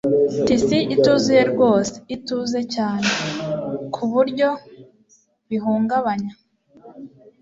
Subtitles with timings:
[0.45, 1.93] tis ituze rwose!
[2.15, 3.07] ituze cyane,
[3.93, 4.49] ku buryo
[5.49, 6.33] bihungabanya